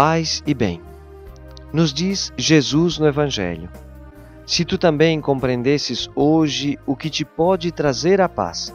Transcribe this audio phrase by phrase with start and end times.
[0.00, 0.80] paz e bem.
[1.74, 3.68] Nos diz Jesus no Evangelho.
[4.46, 8.74] Se tu também compreendesses hoje o que te pode trazer a paz.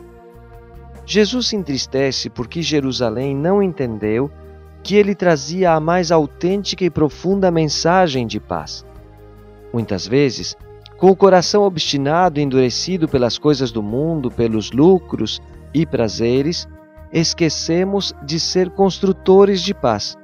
[1.03, 4.29] Jesus se entristece porque Jerusalém não entendeu
[4.83, 8.85] que ele trazia a mais autêntica e profunda mensagem de paz.
[9.73, 10.55] Muitas vezes,
[10.95, 15.41] com o coração obstinado e endurecido pelas coisas do mundo, pelos lucros
[15.73, 16.67] e prazeres,
[17.11, 20.15] esquecemos de ser construtores de paz.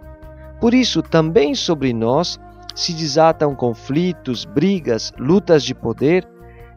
[0.61, 2.39] Por isso, também sobre nós
[2.75, 6.25] se desatam conflitos, brigas, lutas de poder,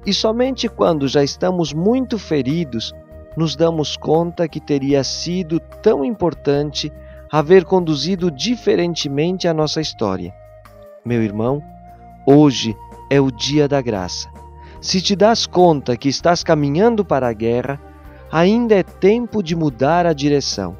[0.07, 2.93] e somente quando já estamos muito feridos
[3.37, 6.91] nos damos conta que teria sido tão importante
[7.31, 10.33] haver conduzido diferentemente a nossa história.
[11.05, 11.63] Meu irmão,
[12.27, 12.77] hoje
[13.11, 14.31] é o dia da graça.
[14.81, 17.81] Se te das conta que estás caminhando para a guerra,
[18.31, 20.77] ainda é tempo de mudar a direção.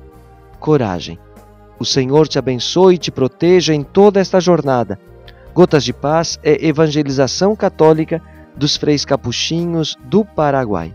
[0.61, 1.19] Coragem.
[1.85, 4.99] O Senhor te abençoe e te proteja em toda esta jornada.
[5.53, 8.23] Gotas de Paz é evangelização católica
[8.57, 10.95] dos freis capuchinhos do Paraguai.